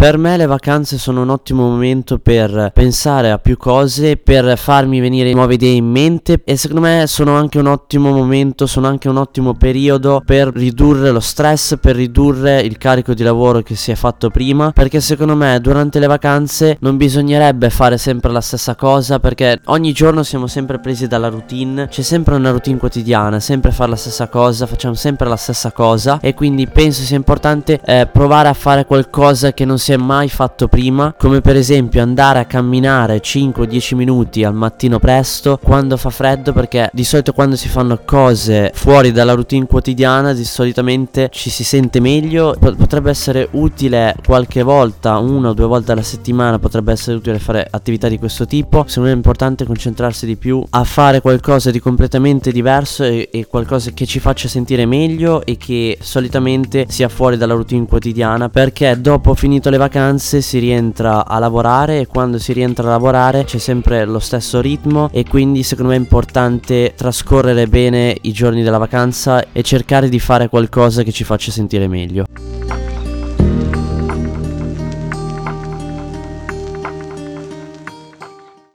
[0.00, 4.98] Per me le vacanze sono un ottimo momento per pensare a più cose, per farmi
[4.98, 9.10] venire nuove idee in mente e secondo me sono anche un ottimo momento, sono anche
[9.10, 13.90] un ottimo periodo per ridurre lo stress, per ridurre il carico di lavoro che si
[13.90, 18.76] è fatto prima, perché secondo me durante le vacanze non bisognerebbe fare sempre la stessa
[18.76, 23.70] cosa perché ogni giorno siamo sempre presi dalla routine, c'è sempre una routine quotidiana, sempre
[23.70, 28.08] fare la stessa cosa, facciamo sempre la stessa cosa e quindi penso sia importante eh,
[28.10, 32.00] provare a fare qualcosa che non sia si è mai fatto prima, come per esempio
[32.00, 37.56] andare a camminare 5-10 minuti al mattino presto quando fa freddo, perché di solito quando
[37.56, 42.54] si fanno cose fuori dalla routine quotidiana, di solitamente ci si sente meglio.
[42.60, 47.66] Potrebbe essere utile qualche volta, una o due volte alla settimana, potrebbe essere utile fare
[47.68, 48.84] attività di questo tipo.
[48.86, 53.46] Secondo me è importante concentrarsi di più a fare qualcosa di completamente diverso e, e
[53.46, 59.00] qualcosa che ci faccia sentire meglio e che solitamente sia fuori dalla routine quotidiana, perché
[59.00, 63.56] dopo finito le vacanze si rientra a lavorare e quando si rientra a lavorare c'è
[63.56, 68.76] sempre lo stesso ritmo e quindi secondo me è importante trascorrere bene i giorni della
[68.76, 72.26] vacanza e cercare di fare qualcosa che ci faccia sentire meglio.